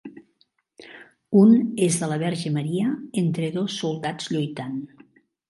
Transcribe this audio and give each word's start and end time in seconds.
Un 1.41 1.53
és 1.89 1.99
de 2.05 2.09
la 2.13 2.17
Verge 2.23 2.53
Maria 2.57 2.95
entre 3.25 3.53
dos 3.59 3.77
soldats 3.83 4.33
lluitant. 4.35 4.83